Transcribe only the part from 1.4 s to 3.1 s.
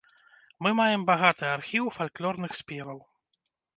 архіў фальклорных спеваў.